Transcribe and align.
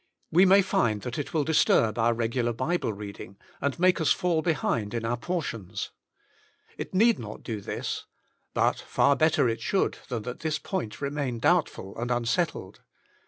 We 0.31 0.47
may 0.47 0.63
find 0.63 1.03
that 1.03 1.19
it 1.19 1.31
will 1.31 1.43
disturb 1.43 1.99
our 1.99 2.15
regular 2.15 2.53
Bible 2.53 2.91
reading, 2.91 3.37
and 3.61 3.77
make 3.77 4.01
us 4.01 4.11
fall 4.11 4.41
behind 4.41 4.95
in 4.95 5.05
our 5.05 5.15
portions. 5.15 5.91
It 6.75 6.91
need 6.95 7.19
not 7.19 7.43
do 7.43 7.61
this. 7.61 8.05
But 8.55 8.79
far 8.79 9.15
better 9.15 9.47
it 9.47 9.61
should, 9.61 9.99
than 10.09 10.23
that 10.23 10.39
this 10.39 10.57
point 10.57 11.01
remain 11.01 11.37
doubtful 11.37 11.95
and 11.99 12.09
un 12.09 12.25
settled. 12.25 12.81